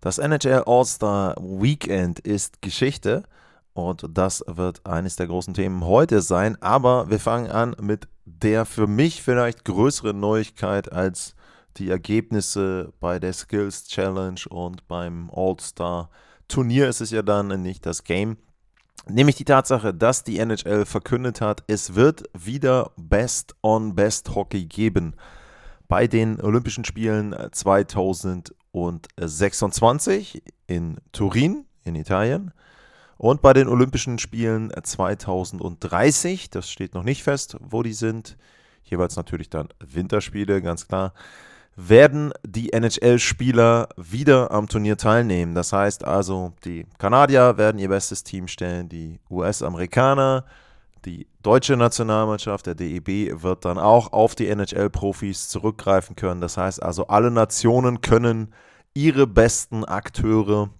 [0.00, 3.22] Das NHL All-Star Weekend ist Geschichte
[3.72, 6.60] und das wird eines der großen Themen heute sein.
[6.60, 11.34] Aber wir fangen an mit der für mich vielleicht größeren Neuigkeit als
[11.76, 16.10] die Ergebnisse bei der Skills Challenge und beim All-Star
[16.48, 18.36] Turnier ist es ja dann nicht das Game.
[19.08, 24.64] Nämlich die Tatsache, dass die NHL verkündet hat, es wird wieder Best on Best Hockey
[24.64, 25.14] geben
[25.88, 32.52] bei den Olympischen Spielen 2026 in Turin in Italien
[33.16, 38.36] und bei den Olympischen Spielen 2030, das steht noch nicht fest, wo die sind,
[38.84, 41.14] jeweils natürlich dann Winterspiele, ganz klar,
[41.76, 45.54] werden die NHL-Spieler wieder am Turnier teilnehmen.
[45.54, 50.44] Das heißt also, die Kanadier werden ihr bestes Team stellen, die US-Amerikaner,
[51.04, 56.40] die deutsche Nationalmannschaft, der DEB, wird dann auch auf die NHL-Profis zurückgreifen können.
[56.40, 58.52] Das heißt also, alle Nationen können
[58.94, 60.70] ihre besten Akteure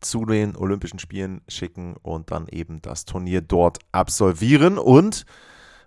[0.00, 4.78] zu den Olympischen Spielen schicken und dann eben das Turnier dort absolvieren.
[4.78, 5.24] Und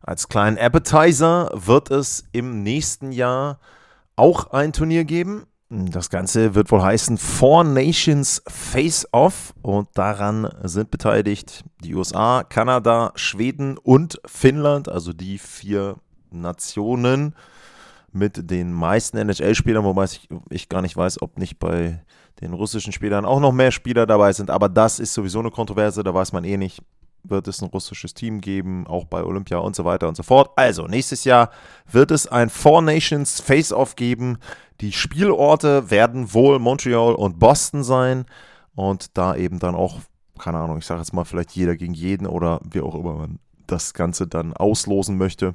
[0.01, 3.59] als kleinen Appetizer wird es im nächsten Jahr
[4.16, 5.45] auch ein Turnier geben.
[5.72, 12.44] Das Ganze wird wohl heißen Four Nations Face Off und daran sind beteiligt die USA,
[12.44, 15.97] Kanada, Schweden und Finnland, also die vier
[16.31, 17.36] Nationen
[18.12, 22.03] mit den meisten NHL-Spielern, wobei ich, ich, gar nicht weiß, ob nicht bei
[22.42, 26.02] den russischen Spielern auch noch mehr Spieler dabei sind, aber das ist sowieso eine Kontroverse,
[26.02, 26.81] da weiß man eh nicht,
[27.23, 30.52] wird es ein russisches Team geben, auch bei Olympia und so weiter und so fort.
[30.56, 31.52] Also, nächstes Jahr
[31.91, 34.38] wird es ein Four Nations Face-Off geben.
[34.81, 38.25] Die Spielorte werden wohl Montreal und Boston sein
[38.75, 40.00] und da eben dann auch,
[40.38, 43.40] keine Ahnung, ich sage jetzt mal vielleicht jeder gegen jeden oder wie auch immer man
[43.68, 45.53] das Ganze dann auslosen möchte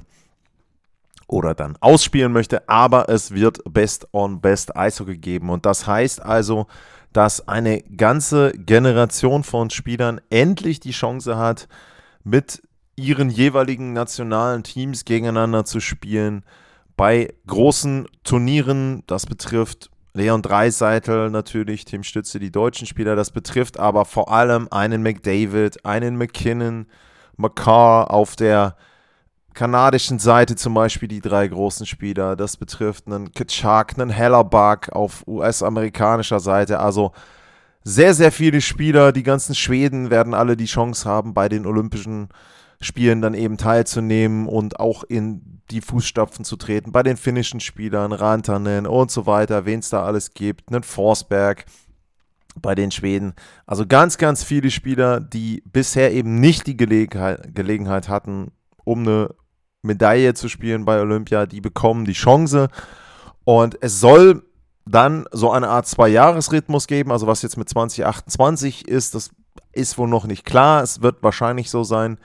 [1.27, 6.21] oder dann ausspielen möchte, aber es wird Best on Best Eishockey geben und das heißt
[6.21, 6.67] also,
[7.15, 11.69] dass eine ganze Generation von Spielern endlich die Chance hat,
[12.25, 12.61] mit
[12.97, 16.43] ihren jeweiligen nationalen Teams gegeneinander zu spielen.
[16.97, 23.79] Bei großen Turnieren, das betrifft Leon Dreiseitel natürlich, Tim Stütze, die deutschen Spieler, das betrifft
[23.79, 26.85] aber vor allem einen McDavid, einen McKinnon,
[27.37, 28.75] McCarr auf der
[29.55, 32.35] kanadischen Seite zum Beispiel die drei großen Spieler.
[32.35, 36.79] Das betrifft einen Kitschak, einen Hellerbuck auf US-amerikanischer Seite.
[36.79, 37.13] Also
[37.83, 39.11] sehr, sehr viele Spieler.
[39.11, 42.29] Die ganzen Schweden werden alle die Chance haben, bei den Olympischen
[42.81, 46.91] Spielen dann eben teilzunehmen und auch in die Fußstapfen zu treten.
[46.91, 50.69] Bei den finnischen Spielern, Rantanen und so weiter, wen es da alles gibt.
[50.69, 51.65] Einen Forsberg
[52.61, 53.33] bei den Schweden.
[53.65, 58.51] Also ganz, ganz viele Spieler, die bisher eben nicht die Gelegenheit, Gelegenheit hatten,
[58.83, 59.29] um eine
[59.85, 62.67] Medaille zu spielen bei Olympia, die bekommen die Chance.
[63.43, 64.43] Und es soll
[64.85, 67.11] dann so eine Art Zwei-Jahres-Rhythmus geben.
[67.11, 69.31] Also was jetzt mit 2028 ist, das
[69.71, 70.83] ist wohl noch nicht klar.
[70.83, 72.17] Es wird wahrscheinlich so sein,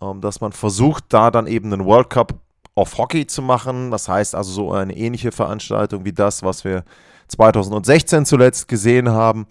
[0.00, 2.34] ähm, dass man versucht, da dann eben einen World Cup
[2.74, 3.90] of Hockey zu machen.
[3.90, 6.84] Das heißt also so eine ähnliche Veranstaltung wie das, was wir
[7.28, 9.46] 2016 zuletzt gesehen haben.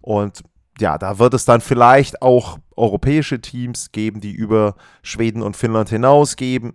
[0.00, 0.42] Und
[0.78, 5.90] ja, da wird es dann vielleicht auch europäische Teams geben, die über Schweden und Finnland
[5.90, 6.74] hinaus gehen.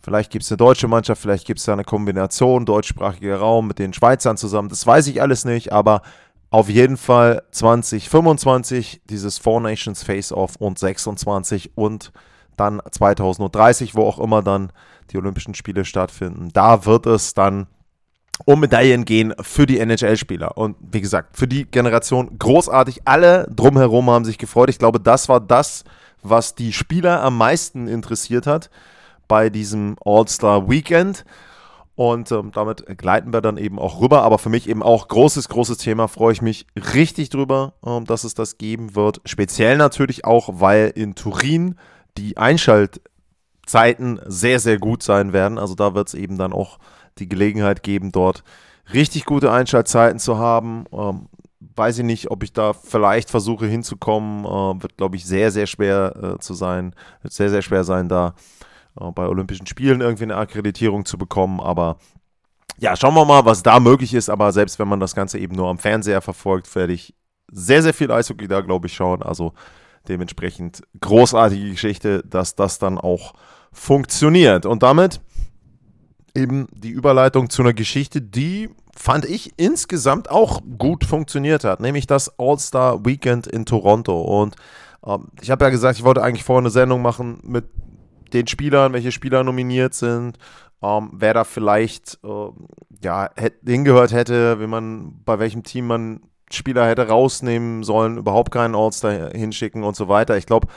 [0.00, 3.78] Vielleicht gibt es eine deutsche Mannschaft, vielleicht gibt es da eine Kombination, deutschsprachiger Raum mit
[3.78, 4.68] den Schweizern zusammen.
[4.68, 6.02] Das weiß ich alles nicht, aber
[6.50, 12.12] auf jeden Fall 2025 dieses Four Nations Face-Off und 26 und
[12.56, 14.72] dann 2030, wo auch immer dann
[15.10, 16.48] die Olympischen Spiele stattfinden.
[16.52, 17.66] Da wird es dann
[18.44, 20.56] um Medaillen gehen für die NHL-Spieler.
[20.56, 23.02] Und wie gesagt, für die Generation großartig.
[23.04, 24.70] Alle drumherum haben sich gefreut.
[24.70, 25.84] Ich glaube, das war das,
[26.22, 28.70] was die Spieler am meisten interessiert hat
[29.26, 31.24] bei diesem All-Star Weekend.
[31.94, 34.22] Und ähm, damit gleiten wir dann eben auch rüber.
[34.22, 36.06] Aber für mich eben auch großes, großes Thema.
[36.06, 39.20] Freue ich mich richtig drüber, ähm, dass es das geben wird.
[39.24, 41.74] Speziell natürlich auch, weil in Turin
[42.16, 45.58] die Einschaltzeiten sehr, sehr gut sein werden.
[45.58, 46.78] Also da wird es eben dann auch
[47.20, 48.44] die Gelegenheit geben, dort
[48.92, 50.84] richtig gute Einschaltzeiten zu haben.
[50.92, 51.28] Ähm,
[51.60, 54.44] weiß ich nicht, ob ich da vielleicht versuche hinzukommen.
[54.44, 56.94] Äh, wird, glaube ich, sehr, sehr schwer äh, zu sein.
[57.22, 58.34] Wird sehr, sehr schwer sein, da
[59.00, 61.60] äh, bei Olympischen Spielen irgendwie eine Akkreditierung zu bekommen.
[61.60, 61.96] Aber
[62.78, 64.28] ja, schauen wir mal, was da möglich ist.
[64.28, 67.14] Aber selbst wenn man das Ganze eben nur am Fernseher verfolgt, werde ich
[67.50, 69.22] sehr, sehr viel Eishockey da, glaube ich, schauen.
[69.22, 69.52] Also
[70.08, 73.34] dementsprechend großartige Geschichte, dass das dann auch
[73.72, 74.64] funktioniert.
[74.66, 75.20] Und damit
[76.34, 82.06] eben die Überleitung zu einer Geschichte, die fand ich insgesamt auch gut funktioniert hat, nämlich
[82.06, 84.20] das All-Star Weekend in Toronto.
[84.20, 84.56] Und
[85.06, 87.66] ähm, ich habe ja gesagt, ich wollte eigentlich vorher eine Sendung machen mit
[88.32, 90.38] den Spielern, welche Spieler nominiert sind,
[90.82, 92.50] ähm, wer da vielleicht äh,
[93.02, 93.30] ja,
[93.64, 96.20] hingehört hätte, wie man, bei welchem Team man
[96.50, 100.36] Spieler hätte rausnehmen sollen, überhaupt keinen All-Star hinschicken und so weiter.
[100.36, 100.68] Ich glaube,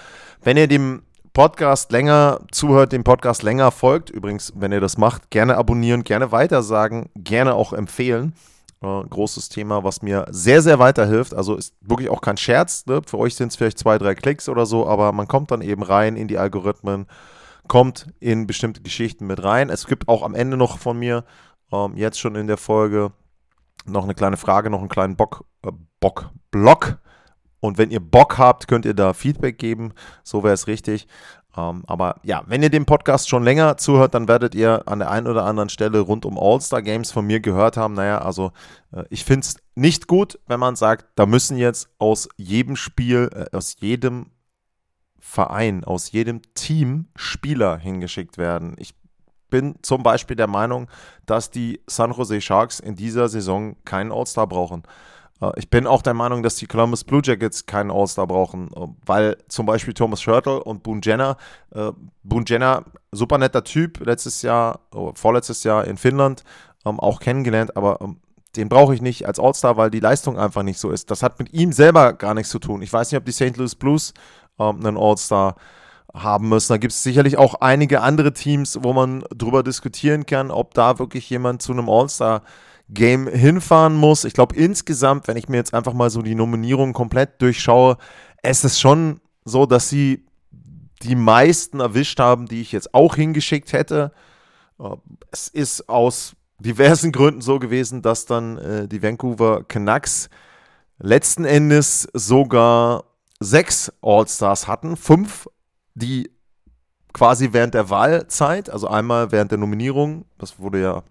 [0.44, 5.30] wenn ihr dem Podcast länger zuhört, dem Podcast länger folgt, übrigens, wenn ihr das macht,
[5.30, 8.34] gerne abonnieren, gerne weitersagen, gerne auch empfehlen.
[8.82, 11.34] Äh, großes Thema, was mir sehr, sehr weiterhilft.
[11.34, 12.86] Also ist wirklich auch kein Scherz.
[12.86, 13.02] Ne?
[13.06, 15.84] Für euch sind es vielleicht zwei, drei Klicks oder so, aber man kommt dann eben
[15.84, 17.06] rein in die Algorithmen,
[17.68, 19.70] kommt in bestimmte Geschichten mit rein.
[19.70, 21.24] Es gibt auch am Ende noch von mir,
[21.72, 23.12] ähm, jetzt schon in der Folge,
[23.86, 26.98] noch eine kleine Frage, noch einen kleinen Bock, äh, Bock, Block.
[27.62, 29.94] Und wenn ihr Bock habt, könnt ihr da Feedback geben.
[30.24, 31.08] So wäre es richtig.
[31.56, 35.12] Ähm, aber ja, wenn ihr den Podcast schon länger zuhört, dann werdet ihr an der
[35.12, 37.94] einen oder anderen Stelle rund um All-Star Games von mir gehört haben.
[37.94, 38.52] Naja, also
[38.92, 43.30] äh, ich finde es nicht gut, wenn man sagt, da müssen jetzt aus jedem Spiel,
[43.34, 44.32] äh, aus jedem
[45.20, 48.76] Verein, aus jedem Team Spieler hingeschickt werden.
[48.78, 48.96] Ich
[49.50, 50.90] bin zum Beispiel der Meinung,
[51.26, 54.84] dass die San Jose Sharks in dieser Saison keinen All-Star brauchen.
[55.42, 58.88] Äh, ich bin auch der Meinung, dass die Columbus Blue Jackets keinen All-Star brauchen, äh,
[59.06, 61.38] weil zum Beispiel Thomas Schurtle und Boone Jenner,
[61.74, 61.92] äh,
[62.24, 66.44] Boone Jenner, super netter Typ, letztes Jahr, oh, vorletztes Jahr in Finnland
[66.86, 68.18] ähm, auch kennengelernt, aber ähm,
[68.56, 71.10] den brauche ich nicht als All-Star, weil die Leistung einfach nicht so ist.
[71.10, 72.82] Das hat mit ihm selber gar nichts zu tun.
[72.82, 73.56] Ich weiß nicht, ob die St.
[73.56, 74.14] Louis Blues
[74.60, 75.56] ähm, einen All-Star
[76.14, 76.74] haben müssen.
[76.74, 81.00] Da gibt es sicherlich auch einige andere Teams, wo man drüber diskutieren kann, ob da
[81.00, 81.88] wirklich jemand zu einem
[82.92, 84.26] All-Star-Game hinfahren muss.
[84.26, 87.98] Ich glaube, insgesamt, wenn ich mir jetzt einfach mal so die Nominierung komplett durchschaue,
[88.44, 90.26] es ist schon so, dass sie
[91.02, 94.12] die meisten erwischt haben, die ich jetzt auch hingeschickt hätte.
[94.80, 94.96] Äh,
[95.32, 100.30] es ist aus diversen Gründen so gewesen, dass dann äh, die Vancouver Canucks
[101.00, 103.06] letzten Endes sogar
[103.40, 105.48] sechs All-Stars hatten, fünf
[105.96, 106.30] die
[107.14, 111.04] quasi während der Wahlzeit, also einmal während der Nominierung, das wurde ja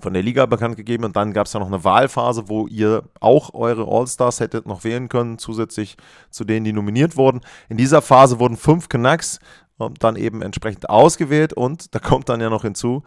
[0.00, 3.04] von der Liga bekannt gegeben und dann gab es ja noch eine Wahlphase, wo ihr
[3.20, 5.96] auch eure All-Stars hättet noch wählen können, zusätzlich
[6.30, 7.40] zu denen, die nominiert wurden.
[7.68, 9.38] In dieser Phase wurden fünf Canucks
[9.80, 13.02] ähm, dann eben entsprechend ausgewählt und da kommt dann ja noch hinzu,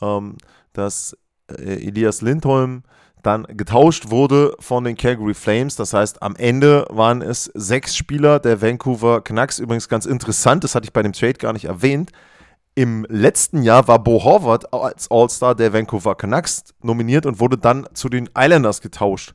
[0.00, 0.36] ähm,
[0.72, 1.16] dass
[1.50, 2.82] äh, Elias Lindholm
[3.22, 5.76] dann getauscht wurde von den Calgary Flames.
[5.76, 9.58] Das heißt, am Ende waren es sechs Spieler der Vancouver Canucks.
[9.58, 12.12] Übrigens ganz interessant, das hatte ich bei dem Trade gar nicht erwähnt.
[12.76, 17.86] Im letzten Jahr war Bo Horvath als All-Star der Vancouver Canucks nominiert und wurde dann
[17.94, 19.32] zu den Islanders getauscht.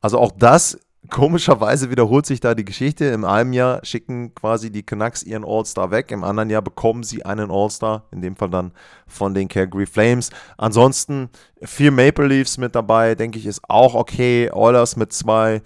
[0.00, 0.78] Also auch das
[1.08, 3.06] Komischerweise wiederholt sich da die Geschichte.
[3.06, 7.24] Im einen Jahr schicken quasi die Canucks ihren All-Star weg, im anderen Jahr bekommen sie
[7.24, 8.72] einen All-Star, in dem Fall dann
[9.06, 10.28] von den Calgary Flames.
[10.58, 11.30] Ansonsten
[11.62, 14.50] vier Maple Leafs mit dabei, denke ich, ist auch okay.
[14.52, 15.62] Oilers mit zwei,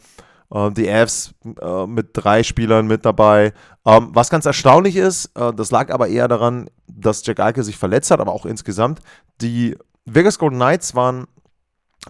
[0.55, 3.53] die Avs äh, mit drei Spielern mit dabei.
[3.85, 7.77] Ähm, was ganz erstaunlich ist, äh, das lag aber eher daran, dass Jack Alke sich
[7.77, 9.01] verletzt hat, aber auch insgesamt.
[9.41, 11.27] Die Vegas Golden Knights waren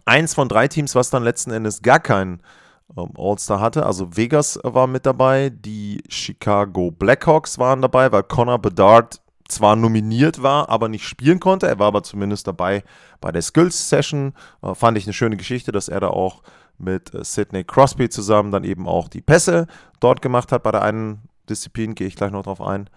[0.05, 2.43] eins von drei Teams, was dann letzten Endes gar keinen
[2.97, 3.87] ähm, All-Star hatte.
[3.87, 10.43] Also Vegas war mit dabei, die Chicago Blackhawks waren dabei, weil Connor Bedard zwar nominiert
[10.43, 11.67] war, aber nicht spielen konnte.
[11.67, 12.83] Er war aber zumindest dabei
[13.21, 14.35] bei der Skills Session.
[14.63, 16.43] Äh, fand ich eine schöne Geschichte, dass er da auch
[16.79, 19.67] mit äh, Sidney Crosby zusammen dann eben auch die Pässe
[20.01, 22.89] dort gemacht hat bei der einen Disziplin, gehe ich gleich noch drauf ein.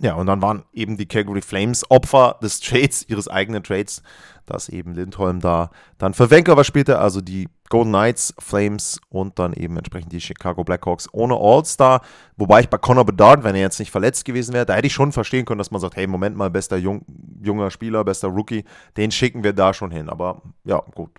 [0.00, 4.02] Ja, und dann waren eben die Calgary Flames Opfer des Trades, ihres eigenen Trades,
[4.46, 9.52] dass eben Lindholm da dann für Vancouver spielte, also die Golden Knights, Flames und dann
[9.52, 12.00] eben entsprechend die Chicago Blackhawks ohne All-Star.
[12.36, 14.94] Wobei ich bei Connor Bedard, wenn er jetzt nicht verletzt gewesen wäre, da hätte ich
[14.94, 17.04] schon verstehen können, dass man sagt, hey, Moment mal, bester Jung,
[17.42, 18.64] junger Spieler, bester Rookie,
[18.96, 20.08] den schicken wir da schon hin.
[20.08, 21.10] Aber ja, gut,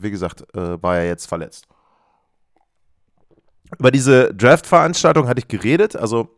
[0.00, 1.66] wie gesagt, äh, war er jetzt verletzt.
[3.78, 6.28] Über diese Draft-Veranstaltung hatte ich geredet, also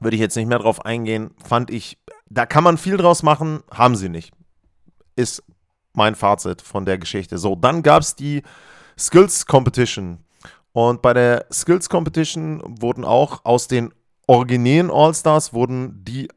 [0.00, 1.98] würde ich jetzt nicht mehr drauf eingehen, fand ich,
[2.28, 4.32] da kann man viel draus machen, haben sie nicht.
[5.16, 5.42] Ist
[5.94, 7.38] mein Fazit von der Geschichte.
[7.38, 8.42] So, dann gab es die
[8.96, 10.24] Skills Competition.
[10.72, 13.92] Und bei der Skills Competition wurden auch aus den
[14.28, 16.28] originären All-Stars wurden die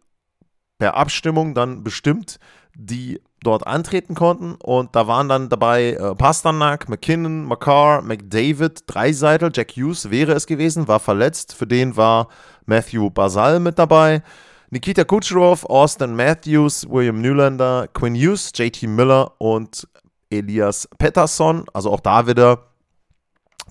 [0.79, 2.39] per Abstimmung dann bestimmt,
[2.73, 4.55] die dort antreten konnten.
[4.55, 10.47] Und da waren dann dabei äh, Pasternak, McKinnon, McCarr, McDavid, Dreiseitel, Jack Hughes wäre es
[10.47, 11.53] gewesen, war verletzt.
[11.53, 12.27] Für den war
[12.65, 14.21] Matthew Basal mit dabei.
[14.69, 19.87] Nikita Kucherov, Austin Matthews, William Newlander, Quinn Hughes, JT Miller und
[20.29, 21.65] Elias Pettersson.
[21.73, 22.67] Also auch da wieder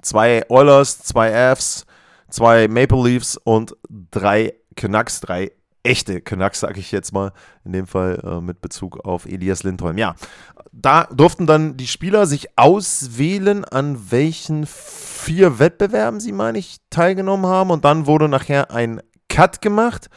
[0.03, 1.87] zwei Oilers, zwei Avs,
[2.29, 7.33] zwei Maple Leafs und drei Canucks, drei echte Canucks, sage ich jetzt mal,
[7.65, 9.99] in dem Fall äh, mit Bezug auf Elias Lindholm.
[9.99, 10.15] Ja,
[10.73, 17.47] da durften dann die Spieler sich auswählen, an welchen vier Wettbewerben sie, meine ich, teilgenommen
[17.47, 17.71] haben.
[17.71, 20.09] Und dann wurde nachher ein Cut gemacht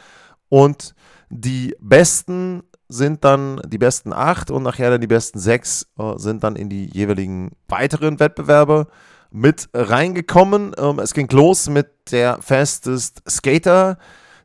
[0.48, 0.94] und
[1.30, 6.44] die besten sind dann die besten acht und nachher dann die besten sechs äh, sind
[6.44, 8.86] dann in die jeweiligen weiteren Wettbewerbe
[9.30, 10.72] mit reingekommen.
[10.78, 13.98] Ähm, es ging los mit der Fastest Skater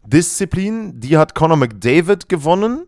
[0.05, 0.99] Disziplin.
[0.99, 2.85] Die hat Conor McDavid gewonnen.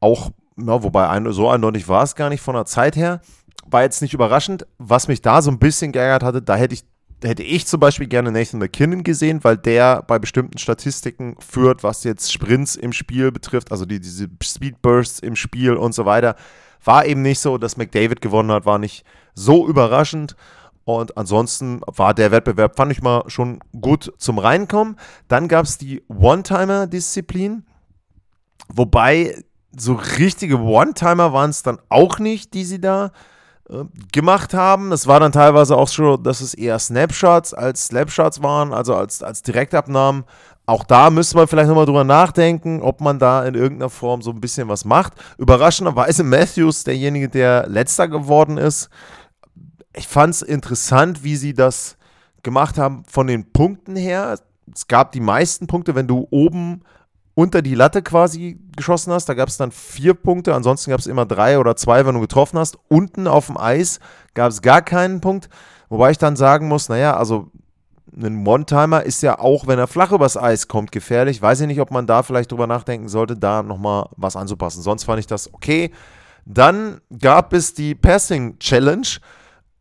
[0.00, 3.20] Auch, ja, wobei ein, so eindeutig war es gar nicht von der Zeit her.
[3.66, 4.66] War jetzt nicht überraschend.
[4.78, 6.84] Was mich da so ein bisschen geärgert hatte, da hätte ich
[7.24, 12.04] hätte ich zum Beispiel gerne Nathan McKinnon gesehen, weil der bei bestimmten Statistiken führt, was
[12.04, 16.36] jetzt Sprints im Spiel betrifft, also die, diese Speedbursts im Spiel und so weiter.
[16.84, 20.36] War eben nicht so, dass McDavid gewonnen hat, war nicht so überraschend.
[20.84, 24.96] Und ansonsten war der Wettbewerb, fand ich mal schon gut zum Reinkommen.
[25.28, 27.64] Dann gab es die One-Timer-Disziplin.
[28.68, 29.44] Wobei
[29.76, 33.12] so richtige One-Timer waren es dann auch nicht, die sie da
[33.68, 34.90] äh, gemacht haben.
[34.90, 39.22] Das war dann teilweise auch schon, dass es eher Snapshots als Slapshots waren, also als,
[39.22, 40.24] als Direktabnahmen.
[40.66, 44.30] Auch da müsste man vielleicht nochmal drüber nachdenken, ob man da in irgendeiner Form so
[44.30, 45.14] ein bisschen was macht.
[45.38, 48.88] Überraschenderweise Matthews, derjenige, der letzter geworden ist,
[49.94, 51.96] ich fand es interessant, wie sie das
[52.42, 54.38] gemacht haben von den Punkten her.
[54.74, 56.82] Es gab die meisten Punkte, wenn du oben
[57.34, 59.28] unter die Latte quasi geschossen hast.
[59.28, 60.54] Da gab es dann vier Punkte.
[60.54, 62.78] Ansonsten gab es immer drei oder zwei, wenn du getroffen hast.
[62.88, 64.00] Unten auf dem Eis
[64.34, 65.48] gab es gar keinen Punkt.
[65.88, 67.50] Wobei ich dann sagen muss, naja, also
[68.14, 71.40] ein One-Timer ist ja auch, wenn er flach übers Eis kommt, gefährlich.
[71.40, 74.82] Weiß ich nicht, ob man da vielleicht drüber nachdenken sollte, da nochmal was anzupassen.
[74.82, 75.90] Sonst fand ich das okay.
[76.44, 79.06] Dann gab es die Passing Challenge.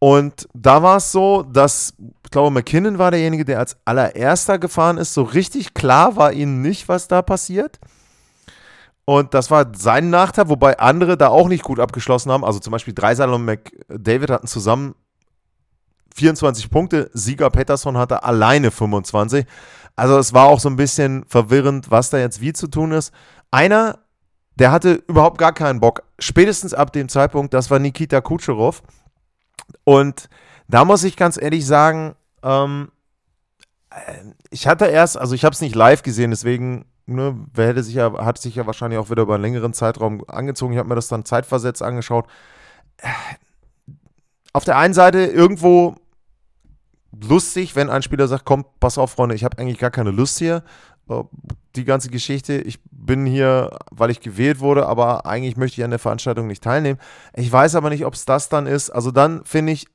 [0.04, 1.94] Und da war es so, dass,
[2.24, 5.14] ich glaube, McKinnon war derjenige, der als allererster gefahren ist.
[5.14, 7.80] So richtig klar war ihnen nicht, was da passiert.
[9.06, 12.44] Und das war sein Nachteil, wobei andere da auch nicht gut abgeschlossen haben.
[12.44, 14.96] Also zum Beispiel Dreisal und McDavid hatten zusammen
[16.16, 17.12] 24 Punkte.
[17.14, 19.46] Sieger Pettersson hatte alleine 25.
[19.96, 23.14] Also es war auch so ein bisschen verwirrend, was da jetzt wie zu tun ist.
[23.52, 24.00] Einer,
[24.56, 26.02] der hatte überhaupt gar keinen Bock.
[26.18, 28.82] Spätestens ab dem Zeitpunkt, das war Nikita Kutscherow
[29.84, 30.30] und
[30.68, 32.92] da muss ich ganz ehrlich sagen, ähm,
[33.90, 37.96] äh, ich hatte erst, also ich habe es nicht live gesehen, deswegen ne, hätte sich
[37.96, 40.74] ja, hat sich ja wahrscheinlich auch wieder über einen längeren Zeitraum angezogen.
[40.74, 42.28] Ich habe mir das dann zeitversetzt angeschaut.
[42.98, 43.08] Äh,
[44.54, 45.96] auf der einen Seite irgendwo
[47.12, 50.40] lustig, wenn ein Spieler sagt, komm, pass auf, Freunde, ich habe eigentlich gar keine Lust
[50.40, 50.64] hier.
[51.10, 51.24] Äh,
[51.76, 55.90] die ganze Geschichte, ich bin hier, weil ich gewählt wurde, aber eigentlich möchte ich an
[55.90, 57.00] der Veranstaltung nicht teilnehmen.
[57.34, 58.90] Ich weiß aber nicht, ob es das dann ist.
[58.90, 59.88] Also dann finde ich,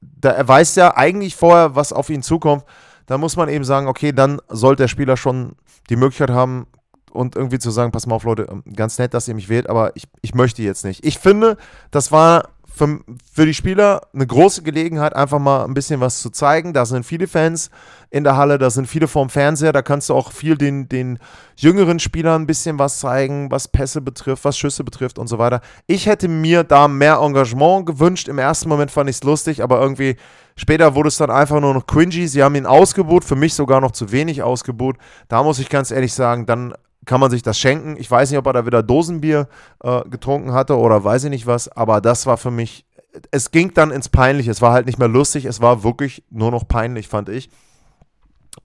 [0.00, 2.64] da, er weiß ja eigentlich vorher, was auf ihn zukommt.
[3.06, 5.56] Da muss man eben sagen, okay, dann sollte der Spieler schon
[5.90, 6.66] die Möglichkeit haben,
[7.14, 9.94] und irgendwie zu sagen, pass mal auf, Leute, ganz nett, dass ihr mich wählt, aber
[9.94, 11.06] ich, ich möchte jetzt nicht.
[11.06, 11.56] Ich finde,
[11.92, 13.00] das war für,
[13.32, 16.72] für die Spieler eine große Gelegenheit, einfach mal ein bisschen was zu zeigen.
[16.72, 17.70] Da sind viele Fans
[18.10, 21.20] in der Halle, da sind viele vorm Fernseher, da kannst du auch viel den, den
[21.56, 25.60] jüngeren Spielern ein bisschen was zeigen, was Pässe betrifft, was Schüsse betrifft und so weiter.
[25.86, 28.26] Ich hätte mir da mehr Engagement gewünscht.
[28.26, 30.16] Im ersten Moment fand ich es lustig, aber irgendwie
[30.56, 32.26] später wurde es dann einfach nur noch cringy.
[32.26, 34.96] Sie haben ihn ausgebucht, für mich sogar noch zu wenig ausgebucht.
[35.28, 37.96] Da muss ich ganz ehrlich sagen, dann kann man sich das schenken.
[37.98, 39.48] Ich weiß nicht, ob er da wieder Dosenbier
[39.82, 42.84] äh, getrunken hatte oder weiß ich nicht was, aber das war für mich,
[43.30, 44.50] es ging dann ins Peinliche.
[44.50, 47.50] Es war halt nicht mehr lustig, es war wirklich nur noch peinlich, fand ich.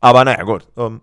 [0.02, 0.68] Aber naja, gut.
[0.78, 1.02] Ähm,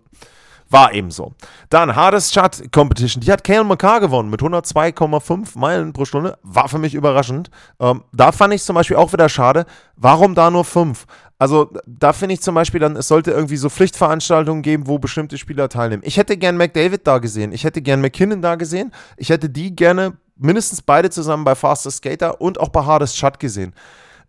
[0.69, 1.33] war eben so.
[1.69, 3.21] Dann Hardest Shot Competition.
[3.21, 6.37] Die hat Kale McCarr gewonnen mit 102,5 Meilen pro Stunde.
[6.43, 7.49] War für mich überraschend.
[7.79, 9.65] Ähm, da fand ich zum Beispiel auch wieder schade.
[9.95, 11.05] Warum da nur 5?
[11.39, 15.37] Also da finde ich zum Beispiel dann, es sollte irgendwie so Pflichtveranstaltungen geben, wo bestimmte
[15.37, 16.03] Spieler teilnehmen.
[16.05, 17.51] Ich hätte gern McDavid da gesehen.
[17.51, 18.91] Ich hätte gern McKinnon da gesehen.
[19.17, 23.39] Ich hätte die gerne mindestens beide zusammen bei Fastest Skater und auch bei Hardest Shot
[23.39, 23.73] gesehen.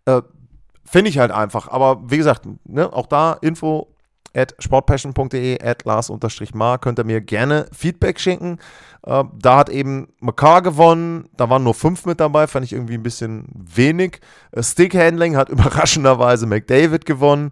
[0.05, 0.21] Äh,
[0.85, 1.67] finde ich halt einfach.
[1.67, 3.87] Aber wie gesagt, ne, auch da Info
[4.33, 8.59] at sportpassion.de, at Lars-Mar, könnt ihr mir gerne Feedback schenken.
[9.03, 12.95] Äh, da hat eben Makar gewonnen, da waren nur fünf mit dabei, fand ich irgendwie
[12.95, 14.19] ein bisschen wenig.
[14.51, 17.51] Äh, Stickhandling hat überraschenderweise McDavid gewonnen,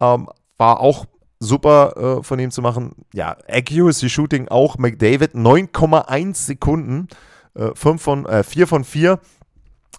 [0.00, 1.06] ähm, war auch
[1.40, 2.92] super äh, von ihm zu machen.
[3.14, 7.08] Ja, Accuracy Shooting auch McDavid, 9,1 Sekunden,
[7.54, 9.20] äh, von, äh, 4 von 4.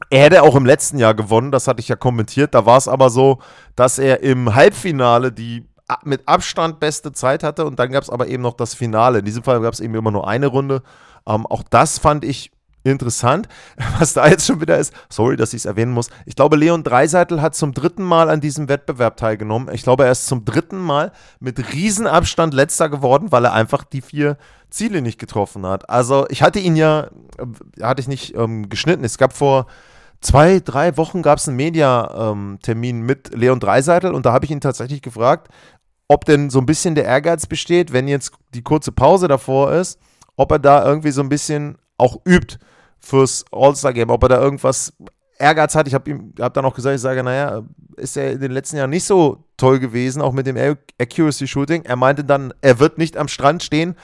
[0.10, 2.56] Er hätte auch im letzten Jahr gewonnen, das hatte ich ja kommentiert.
[2.56, 3.40] Da war es aber so,
[3.76, 5.69] dass er im Halbfinale die
[6.04, 9.20] mit Abstand beste Zeit hatte und dann gab es aber eben noch das Finale.
[9.20, 10.84] In diesem Fall gab es eben immer nur eine Runde.
[11.28, 12.52] Ähm, auch das fand ich
[12.84, 13.48] interessant.
[14.00, 16.10] Was da jetzt schon wieder ist, sorry, dass ich es erwähnen muss.
[16.26, 19.74] Ich glaube, Leon Dreiseitel hat zum dritten Mal an diesem Wettbewerb teilgenommen.
[19.74, 24.02] Ich glaube, er ist zum dritten Mal mit Riesenabstand letzter geworden, weil er einfach die
[24.02, 24.38] vier
[24.70, 25.90] Ziele nicht getroffen hat.
[25.90, 29.04] Also ich hatte ihn ja, äh, hatte ich nicht ähm, geschnitten.
[29.04, 29.68] Es gab vor
[30.22, 34.52] zwei, drei Wochen gab es einen Media-Termin ähm, mit Leon Dreiseitel und da habe ich
[34.52, 35.50] ihn tatsächlich gefragt,
[36.10, 40.00] ob denn so ein bisschen der Ehrgeiz besteht, wenn jetzt die kurze Pause davor ist,
[40.36, 42.58] ob er da irgendwie so ein bisschen auch übt
[43.00, 44.92] fürs All-Star-Game, ob er da irgendwas
[45.38, 45.88] Ehrgeiz hat.
[45.88, 47.62] Ich habe ihm hab dann auch gesagt, ich sage, naja,
[47.96, 50.58] ist er in den letzten Jahren nicht so toll gewesen, auch mit dem
[51.00, 51.84] Accuracy Shooting.
[51.84, 53.96] Er meinte dann, er wird nicht am Strand stehen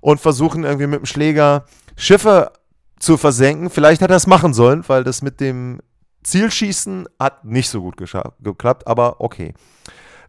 [0.00, 1.64] und versuchen irgendwie mit dem Schläger
[1.96, 2.52] Schiffe
[3.00, 3.68] zu versenken.
[3.68, 5.80] Vielleicht hat er es machen sollen, weil das mit dem
[6.22, 9.54] Zielschießen hat nicht so gut geklappt, aber okay.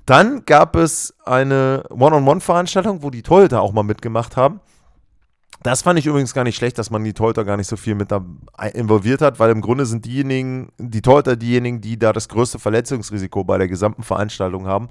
[0.09, 4.59] Dann gab es eine One-on-One-Veranstaltung, wo die Torhüter auch mal mitgemacht haben.
[5.61, 7.93] Das fand ich übrigens gar nicht schlecht, dass man die Torhüter gar nicht so viel
[7.93, 8.25] mit da
[8.73, 13.43] involviert hat, weil im Grunde sind diejenigen, die Torhüter diejenigen, die da das größte Verletzungsrisiko
[13.43, 14.89] bei der gesamten Veranstaltung haben.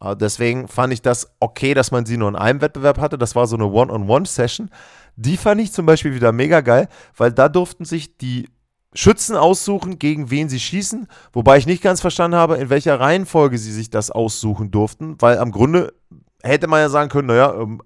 [0.00, 3.18] Äh, deswegen fand ich das okay, dass man sie nur in einem Wettbewerb hatte.
[3.18, 4.70] Das war so eine One-on-One-Session.
[5.16, 8.48] Die fand ich zum Beispiel wieder mega geil, weil da durften sich die
[8.94, 13.58] Schützen aussuchen, gegen wen sie schießen, wobei ich nicht ganz verstanden habe, in welcher Reihenfolge
[13.58, 15.94] sie sich das aussuchen durften, weil am Grunde
[16.42, 17.80] hätte man ja sagen können, naja, ähm,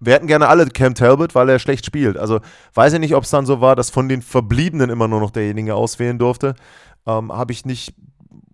[0.00, 2.16] wir hätten gerne alle Cam Talbot, weil er schlecht spielt.
[2.16, 2.40] Also
[2.74, 5.30] weiß ich nicht, ob es dann so war, dass von den Verbliebenen immer nur noch
[5.30, 6.54] derjenige auswählen durfte.
[7.06, 7.94] Ähm, habe ich nicht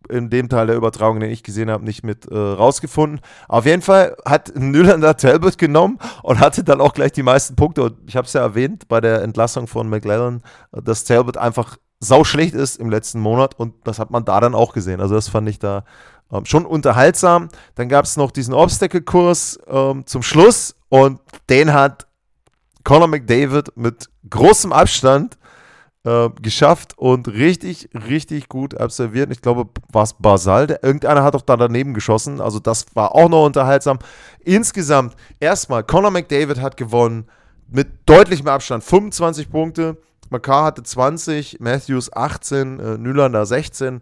[0.08, 3.20] in dem Teil der Übertragung, den ich gesehen habe, nicht mit äh, rausgefunden.
[3.48, 7.82] Auf jeden Fall hat Nylander Talbot genommen und hatte dann auch gleich die meisten Punkte.
[7.82, 10.42] Und ich habe es ja erwähnt bei der Entlassung von McLellan,
[10.72, 14.54] dass Talbot einfach sau schlecht ist im letzten Monat und das hat man da dann
[14.54, 15.00] auch gesehen.
[15.00, 15.84] Also das fand ich da
[16.32, 17.48] ähm, schon unterhaltsam.
[17.74, 22.06] Dann gab es noch diesen Obstacle-Kurs ähm, zum Schluss und den hat
[22.84, 25.38] Conor McDavid mit großem Abstand
[26.04, 29.30] äh, geschafft und richtig, richtig gut absolviert.
[29.32, 30.78] Ich glaube, war es Basal.
[30.82, 32.40] Irgendeiner hat doch da daneben geschossen.
[32.40, 33.98] Also das war auch noch unterhaltsam.
[34.40, 37.26] Insgesamt, erstmal, Conor McDavid hat gewonnen
[37.70, 38.84] mit deutlichem Abstand.
[38.84, 39.96] 25 Punkte.
[40.34, 44.00] Makar hatte 20, Matthews 18, äh, Nylander 16.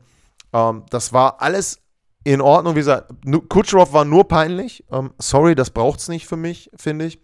[0.55, 1.81] Ähm, das war alles
[2.25, 2.75] in Ordnung.
[2.75, 3.13] Wie gesagt,
[3.51, 4.85] Kucherov war nur peinlich.
[4.91, 7.21] Ähm, sorry, das braucht es nicht für mich, finde ich.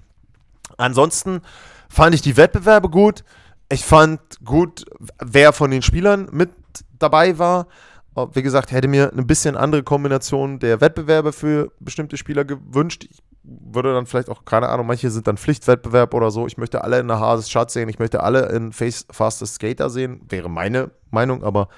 [0.77, 1.41] Ansonsten
[1.89, 3.25] fand ich die Wettbewerbe gut.
[3.71, 4.85] Ich fand gut,
[5.25, 6.51] wer von den Spielern mit
[6.99, 7.67] dabei war.
[8.15, 13.07] Äh, wie gesagt, hätte mir eine bisschen andere Kombination der Wettbewerbe für bestimmte Spieler gewünscht.
[13.11, 16.47] Ich würde dann vielleicht auch, keine Ahnung, manche sind dann Pflichtwettbewerb oder so.
[16.47, 19.91] Ich möchte alle in der Hardest Shot sehen, ich möchte alle in Face Fastest Skater
[19.91, 20.21] sehen.
[20.29, 21.69] Wäre meine Meinung, aber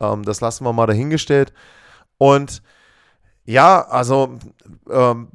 [0.00, 1.52] ähm, das lassen wir mal dahingestellt.
[2.18, 2.62] Und
[3.44, 4.38] ja, also
[4.90, 5.28] ähm,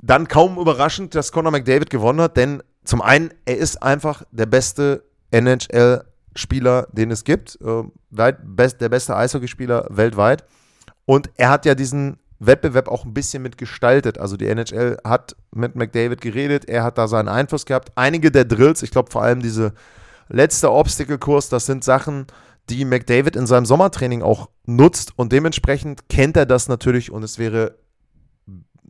[0.00, 4.46] dann kaum überraschend, dass Conor McDavid gewonnen hat, denn zum einen, er ist einfach der
[4.46, 10.44] beste NHL-Spieler, den es gibt, äh, weit, best, der beste Eishockeyspieler weltweit.
[11.04, 14.18] Und er hat ja diesen Wettbewerb auch ein bisschen mitgestaltet.
[14.18, 17.92] Also die NHL hat mit McDavid geredet, er hat da seinen Einfluss gehabt.
[17.94, 19.72] Einige der Drills, ich glaube vor allem diese
[20.28, 22.26] letzte Obstacle-Kurs, das sind Sachen,
[22.68, 27.38] die McDavid in seinem Sommertraining auch nutzt und dementsprechend kennt er das natürlich und es
[27.38, 27.76] wäre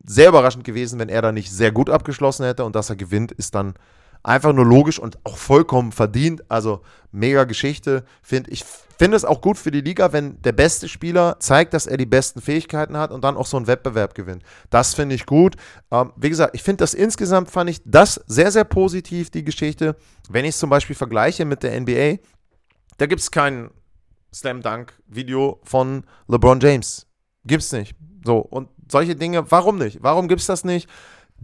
[0.05, 3.33] sehr überraschend gewesen, wenn er da nicht sehr gut abgeschlossen hätte und dass er gewinnt,
[3.33, 3.75] ist dann
[4.23, 6.51] einfach nur logisch und auch vollkommen verdient.
[6.51, 8.65] Also mega Geschichte, finde ich.
[8.99, 12.07] Finde es auch gut für die Liga, wenn der beste Spieler zeigt, dass er die
[12.07, 14.45] besten Fähigkeiten hat und dann auch so einen Wettbewerb gewinnt.
[14.71, 15.57] Das finde ich gut.
[15.91, 19.97] Ähm, wie gesagt, ich finde das insgesamt fand ich das sehr, sehr positiv, die Geschichte.
[20.29, 22.19] Wenn ich es zum Beispiel vergleiche mit der NBA,
[22.99, 23.71] da gibt es kein
[24.33, 27.07] Slam Dunk Video von LeBron James.
[27.45, 27.97] Gibt's nicht.
[28.25, 29.99] So, und solche Dinge, warum nicht?
[30.01, 30.89] Warum gibt's das nicht?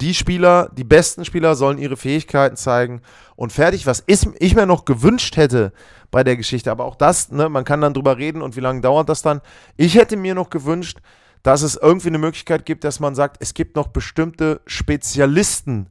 [0.01, 3.03] Die Spieler, die besten Spieler sollen ihre Fähigkeiten zeigen
[3.35, 3.85] und fertig.
[3.85, 5.73] Was ich mir noch gewünscht hätte
[6.13, 8.81] bei der Geschichte, aber auch das, ne, man kann dann drüber reden und wie lange
[8.81, 9.41] dauert das dann.
[9.77, 10.99] Ich hätte mir noch gewünscht,
[11.43, 15.91] dass es irgendwie eine Möglichkeit gibt, dass man sagt, es gibt noch bestimmte Spezialisten,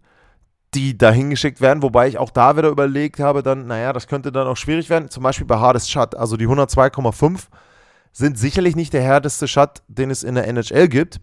[0.74, 4.32] die da hingeschickt werden, wobei ich auch da wieder überlegt habe, dann, naja, das könnte
[4.32, 5.10] dann auch schwierig werden.
[5.10, 7.48] Zum Beispiel bei Hardest Shot, also die 102,5
[8.14, 11.20] sind sicherlich nicht der härteste Shot, den es in der NHL gibt.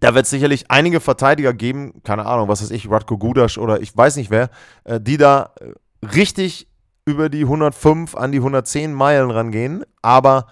[0.00, 3.80] Da wird es sicherlich einige Verteidiger geben, keine Ahnung, was weiß ich, Radko Gudas oder
[3.80, 4.50] ich weiß nicht wer,
[4.84, 6.68] äh, die da äh, richtig
[7.04, 10.46] über die 105 an die 110 Meilen rangehen, aber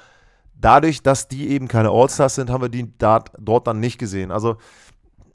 [0.54, 4.30] dadurch, dass die eben keine All-Stars sind, haben wir die dort dann nicht gesehen.
[4.30, 4.56] Also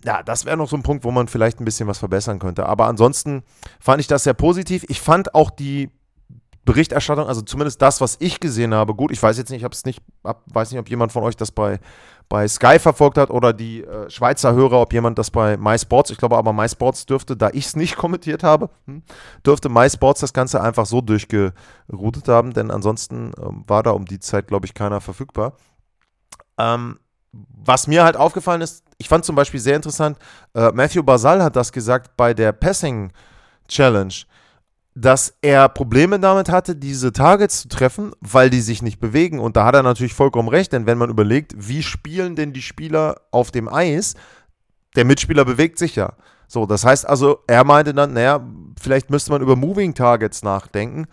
[0.06, 2.68] ja, das wäre noch so ein Punkt, wo man vielleicht ein bisschen was verbessern könnte.
[2.68, 3.44] Aber ansonsten
[3.80, 4.86] fand ich das sehr positiv.
[4.88, 5.90] Ich fand auch die
[6.66, 9.74] Berichterstattung, also zumindest das, was ich gesehen habe, gut, ich weiß jetzt nicht, ich habe
[9.74, 11.80] es nicht, hab, weiß nicht, ob jemand von euch das bei,
[12.28, 16.18] bei Sky verfolgt hat oder die äh, Schweizer Hörer, ob jemand das bei MySports, ich
[16.18, 19.04] glaube aber MySports dürfte, da ich es nicht kommentiert habe, hm,
[19.46, 24.20] dürfte MySports das Ganze einfach so durchgeroutet haben, denn ansonsten ähm, war da um die
[24.20, 25.54] Zeit, glaube ich, keiner verfügbar.
[26.58, 26.98] Ähm,
[27.32, 30.18] was mir halt aufgefallen ist, ich fand zum Beispiel sehr interessant,
[30.56, 33.12] äh, Matthew Basal hat das gesagt bei der Passing
[33.68, 34.14] Challenge
[34.98, 39.40] dass er Probleme damit hatte, diese Targets zu treffen, weil die sich nicht bewegen.
[39.40, 42.62] Und da hat er natürlich vollkommen recht, denn wenn man überlegt, wie spielen denn die
[42.62, 44.16] Spieler auf dem Eis,
[44.96, 46.14] der Mitspieler bewegt sich ja.
[46.48, 48.40] So, das heißt also, er meinte dann, naja,
[48.80, 51.08] vielleicht müsste man über Moving Targets nachdenken.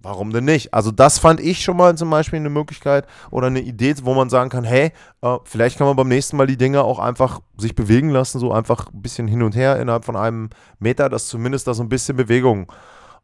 [0.00, 0.72] Warum denn nicht?
[0.72, 4.30] Also, das fand ich schon mal zum Beispiel eine Möglichkeit oder eine Idee, wo man
[4.30, 7.74] sagen kann: hey, äh, vielleicht kann man beim nächsten Mal die Dinge auch einfach sich
[7.74, 11.66] bewegen lassen, so einfach ein bisschen hin und her innerhalb von einem Meter, dass zumindest
[11.66, 12.74] da so ein bisschen Bewegung äh,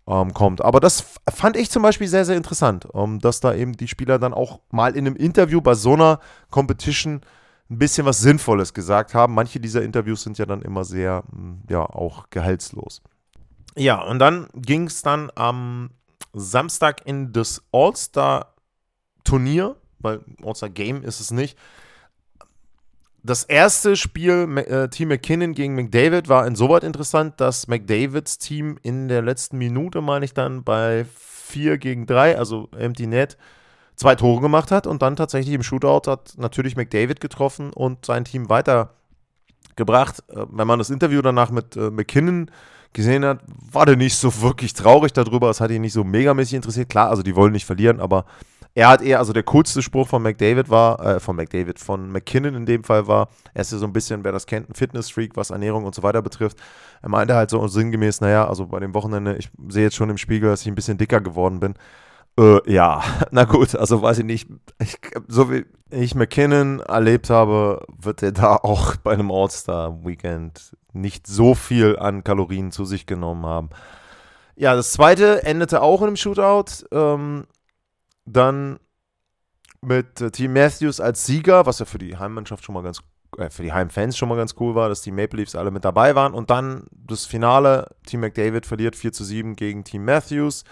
[0.07, 0.63] ähm, kommt.
[0.63, 4.19] Aber das fand ich zum Beispiel sehr, sehr interessant, ähm, dass da eben die Spieler
[4.19, 7.21] dann auch mal in einem Interview bei so einer Competition
[7.71, 9.35] ein bisschen was Sinnvolles gesagt haben.
[9.35, 13.03] Manche dieser Interviews sind ja dann immer sehr, hm, ja, auch gehaltslos.
[13.77, 15.91] Ja, und dann ging es dann am
[16.33, 21.59] Samstag in das All-Star-Turnier, weil All-Star-Game ist es nicht,
[23.25, 29.09] das erste Spiel äh, Team McKinnon gegen McDavid war insoweit interessant, dass McDavids Team in
[29.09, 33.39] der letzten Minute, meine ich dann, bei 4 gegen 3, also Empty Net,
[33.97, 38.27] zwei Tore gemacht hat und dann tatsächlich im Shootout hat natürlich McDavid getroffen und sein
[38.27, 40.23] Team weitergebracht.
[40.29, 42.51] Äh, wenn man das Interview danach mit äh, McKinnon
[42.93, 43.41] gesehen hat,
[43.73, 45.49] war der nicht so wirklich traurig darüber.
[45.49, 46.91] Es hat ihn nicht so megamäßig interessiert.
[46.91, 48.27] Klar, also die wollen nicht verlieren, aber
[48.75, 52.55] er hat eher, also der coolste Spruch von McDavid war, äh, von McDavid, von McKinnon
[52.55, 55.37] in dem Fall war, er ist ja so ein bisschen, wer das kennt, ein Fitnessfreak,
[55.37, 56.59] was Ernährung und so weiter betrifft.
[57.01, 60.19] Er meinte halt so sinngemäß, naja, also bei dem Wochenende, ich sehe jetzt schon im
[60.19, 61.75] Spiegel, dass ich ein bisschen dicker geworden bin.
[62.37, 64.49] Äh, ja, na gut, also weiß ich nicht.
[64.81, 71.29] Ich, so wie ich McKinnon erlebt habe, wird er da auch bei einem All-Star-Weekend nicht
[71.29, 73.71] so viel an Kalorien zu sich genommen haben.
[74.57, 76.87] Ja, das zweite endete auch in einem Shootout.
[76.93, 77.45] Ähm,
[78.25, 78.79] dann
[79.81, 83.01] mit äh, Team Matthews als Sieger, was ja für die Heimmannschaft schon mal ganz,
[83.39, 85.85] äh, für die Heimfans schon mal ganz cool war, dass die Maple Leafs alle mit
[85.85, 86.35] dabei waren.
[86.35, 90.65] Und dann das Finale, Team McDavid verliert 4 zu 7 gegen Team Matthews.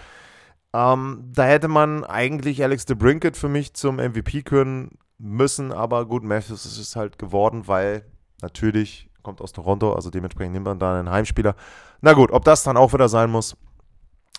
[0.72, 6.06] Ähm, da hätte man eigentlich Alex de Brinket für mich zum MVP können müssen, aber
[6.06, 8.04] gut, Matthews ist es halt geworden, weil
[8.40, 11.54] natürlich kommt aus Toronto, also dementsprechend nimmt man da einen Heimspieler.
[12.00, 13.56] Na gut, ob das dann auch wieder sein muss,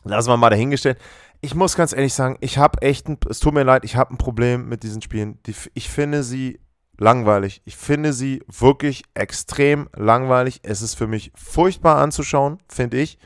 [0.03, 0.97] lassen wir mal dahingestellt
[1.43, 4.13] ich muss ganz ehrlich sagen, ich habe echt, ein, es tut mir leid, ich habe
[4.13, 5.39] ein Problem mit diesen Spielen.
[5.43, 6.61] Die, ich finde sie
[6.97, 7.61] langweilig.
[7.65, 10.61] Ich finde sie wirklich extrem langweilig.
[10.63, 13.19] Es ist für mich furchtbar anzuschauen, finde ich.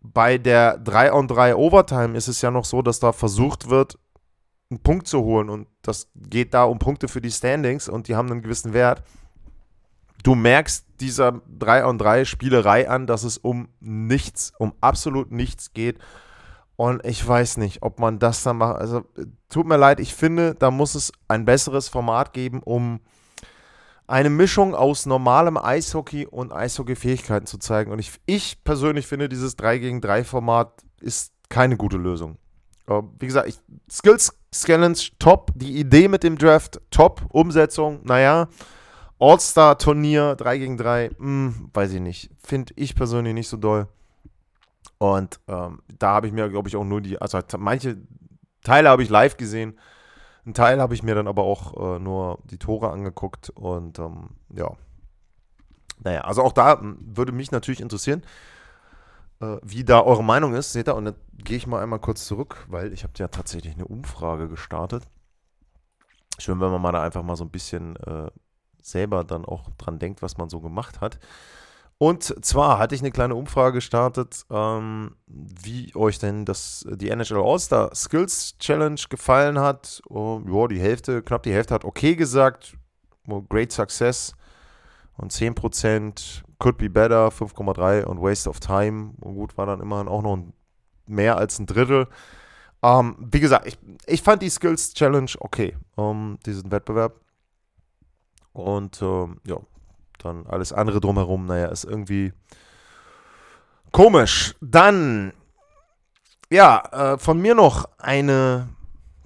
[0.00, 3.96] Bei der 3 on 3 Overtime ist es ja noch so, dass da versucht wird,
[4.68, 5.48] einen Punkt zu holen.
[5.48, 9.04] Und das geht da um Punkte für die Standings und die haben einen gewissen Wert.
[10.24, 15.72] Du merkst dieser 3 on 3 Spielerei an, dass es um nichts, um absolut nichts
[15.74, 16.00] geht.
[16.76, 18.76] Und ich weiß nicht, ob man das dann macht.
[18.76, 19.04] Also,
[19.48, 23.00] tut mir leid, ich finde, da muss es ein besseres Format geben, um
[24.06, 27.90] eine Mischung aus normalem Eishockey und Eishockey-Fähigkeiten zu zeigen.
[27.90, 32.38] Und ich, ich persönlich finde, dieses 3 gegen 3 Format ist keine gute Lösung.
[33.18, 33.60] Wie gesagt,
[33.90, 38.48] Skills Challenge top, die Idee mit dem Draft top, Umsetzung, naja,
[39.18, 42.30] All-Star-Turnier 3 gegen 3, mh, hm, weiß ich nicht.
[42.38, 43.88] Finde ich persönlich nicht so doll.
[44.98, 47.98] Und ähm, da habe ich mir, glaube ich, auch nur die, also manche
[48.62, 49.78] Teile habe ich live gesehen,
[50.44, 54.30] einen Teil habe ich mir dann aber auch äh, nur die Tore angeguckt und ähm,
[54.54, 54.72] ja.
[56.04, 58.22] Naja, also auch da hm, würde mich natürlich interessieren,
[59.40, 60.72] äh, wie da eure Meinung ist.
[60.72, 63.74] Seht ihr, und dann gehe ich mal einmal kurz zurück, weil ich habe ja tatsächlich
[63.74, 65.02] eine Umfrage gestartet.
[66.38, 68.30] Schön, wenn man mal da einfach mal so ein bisschen äh,
[68.80, 71.18] selber dann auch dran denkt, was man so gemacht hat.
[71.98, 77.38] Und zwar hatte ich eine kleine Umfrage gestartet, ähm, wie euch denn das, die NHL
[77.38, 80.02] All-Star Skills Challenge gefallen hat.
[80.08, 82.76] Oh, ja, die Hälfte, knapp die Hälfte hat okay gesagt.
[83.48, 84.34] Great Success.
[85.16, 89.14] Und 10% could be better, 5,3 und Waste of Time.
[89.20, 90.38] Und gut, war dann immerhin auch noch
[91.06, 92.08] mehr als ein Drittel.
[92.82, 97.20] Ähm, wie gesagt, ich, ich fand die Skills Challenge okay, um, diesen Wettbewerb.
[98.52, 99.56] Und ähm, ja,
[100.26, 102.32] dann alles andere drumherum, naja, ist irgendwie
[103.92, 104.54] komisch.
[104.60, 105.32] Dann,
[106.50, 108.68] ja, äh, von mir noch eine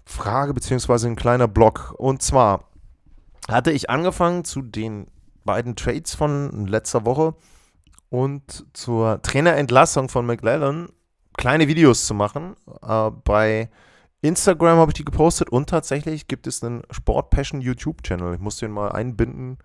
[0.04, 1.94] Frage, beziehungsweise ein kleiner Block.
[1.96, 2.64] Und zwar
[3.48, 5.06] hatte ich angefangen zu den
[5.44, 7.34] beiden Trades von letzter Woche
[8.10, 10.88] und zur Trainerentlassung von McLellan
[11.36, 12.54] kleine Videos zu machen.
[12.82, 13.70] Äh, bei
[14.22, 18.34] Instagram habe ich die gepostet und tatsächlich gibt es einen Sport Passion YouTube-Channel.
[18.34, 19.58] Ich muss den mal einbinden,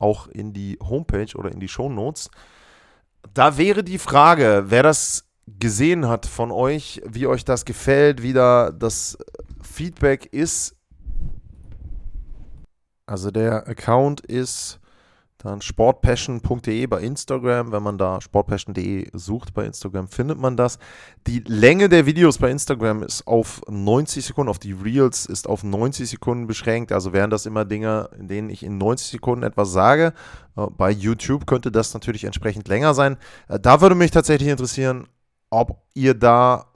[0.00, 2.30] auch in die Homepage oder in die Show Notes.
[3.34, 8.32] Da wäre die Frage, wer das gesehen hat von euch, wie euch das gefällt, wie
[8.32, 9.18] da das
[9.62, 10.76] Feedback ist.
[13.06, 14.80] Also der Account ist
[15.38, 17.72] dann sportpassion.de bei Instagram.
[17.72, 20.78] Wenn man da sportpassion.de sucht bei Instagram, findet man das.
[21.26, 25.62] Die Länge der Videos bei Instagram ist auf 90 Sekunden, auf die Reels ist auf
[25.62, 26.92] 90 Sekunden beschränkt.
[26.92, 30.12] Also wären das immer Dinge, in denen ich in 90 Sekunden etwas sage.
[30.56, 33.16] Äh, bei YouTube könnte das natürlich entsprechend länger sein.
[33.48, 35.06] Äh, da würde mich tatsächlich interessieren,
[35.50, 36.66] ob ihr da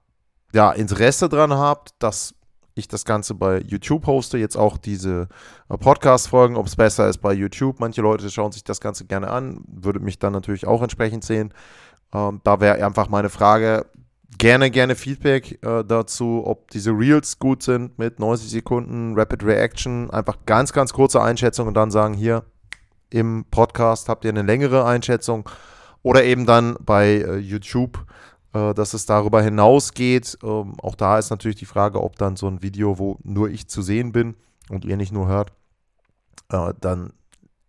[0.55, 2.35] ja, Interesse dran habt, dass
[2.75, 5.29] ich das Ganze bei YouTube poste, jetzt auch diese
[5.69, 7.81] äh, Podcast-Folgen, ob es besser ist bei YouTube.
[7.81, 11.53] Manche Leute schauen sich das Ganze gerne an, würde mich dann natürlich auch entsprechend sehen.
[12.15, 13.87] Ähm, da wäre einfach meine Frage,
[14.39, 20.11] gerne, gerne Feedback äh, dazu, ob diese Reels gut sind mit 90 Sekunden Rapid Reaction.
[20.11, 22.45] Einfach ganz, ganz kurze Einschätzung und dann sagen, hier
[23.11, 25.49] im Podcast habt ihr eine längere Einschätzung.
[26.03, 28.05] Oder eben dann bei äh, YouTube
[28.53, 30.39] äh, dass es darüber hinausgeht.
[30.43, 33.69] Ähm, auch da ist natürlich die Frage, ob dann so ein Video, wo nur ich
[33.69, 34.37] zu sehen bin
[34.69, 35.53] und ihr nicht nur hört,
[36.51, 37.13] äh, dann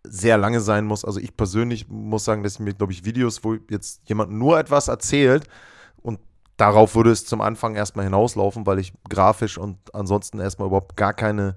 [0.04, 1.04] sehr lange sein muss.
[1.04, 4.58] Also ich persönlich muss sagen, dass ich mir, glaube ich, Videos, wo jetzt jemand nur
[4.58, 5.48] etwas erzählt
[6.02, 6.20] und
[6.56, 11.14] darauf würde es zum Anfang erstmal hinauslaufen, weil ich grafisch und ansonsten erstmal überhaupt gar
[11.14, 11.56] keine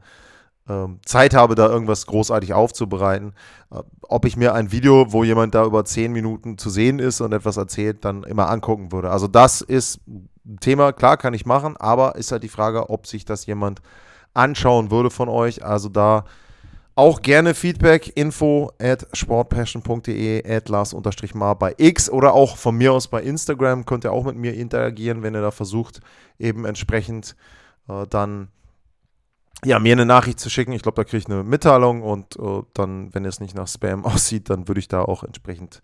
[1.06, 3.34] Zeit habe, da irgendwas großartig aufzubereiten.
[3.72, 7.22] Äh, ob ich mir ein Video, wo jemand da über zehn Minuten zu sehen ist
[7.22, 9.10] und etwas erzählt, dann immer angucken würde.
[9.10, 13.08] Also das ist ein Thema, klar kann ich machen, aber ist halt die Frage, ob
[13.08, 13.82] sich das jemand
[14.34, 15.64] anschauen würde von euch.
[15.64, 16.26] Also da
[16.96, 23.08] auch gerne Feedback, info at sportpassion.de, at Lars-Mar bei X oder auch von mir aus
[23.08, 23.86] bei Instagram.
[23.86, 26.00] Könnt ihr auch mit mir interagieren, wenn ihr da versucht,
[26.40, 27.36] eben entsprechend
[27.88, 28.48] äh, dann
[29.66, 30.72] ja, mir eine Nachricht zu schicken.
[30.72, 34.06] Ich glaube, da kriege ich eine Mitteilung und äh, dann, wenn es nicht nach Spam
[34.06, 35.82] aussieht, dann würde ich da auch entsprechend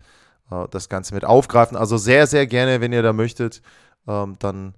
[0.50, 1.76] äh, das Ganze mit aufgreifen.
[1.76, 3.62] Also sehr, sehr gerne, wenn ihr da möchtet,
[4.06, 4.74] ähm, dann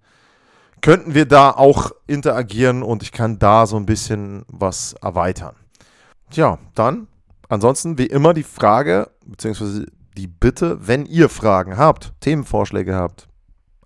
[0.80, 5.56] könnten wir da auch interagieren und ich kann da so ein bisschen was erweitern.
[6.30, 7.08] Tja, dann
[7.48, 13.28] ansonsten wie immer die Frage, beziehungsweise die Bitte, wenn ihr Fragen habt, Themenvorschläge habt,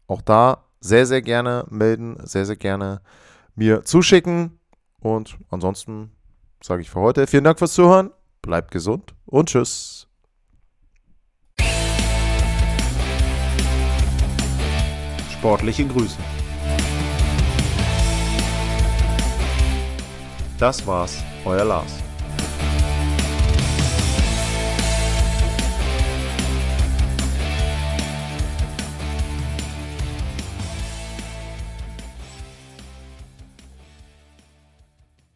[0.07, 3.01] auch da sehr, sehr gerne melden, sehr, sehr gerne
[3.55, 4.60] mir zuschicken.
[5.01, 6.13] Und ansonsten
[6.63, 8.11] sage ich für heute vielen Dank fürs Zuhören,
[8.43, 10.07] bleibt gesund und tschüss.
[15.33, 16.19] Sportliche Grüße.
[20.59, 22.10] Das war's, euer Lars.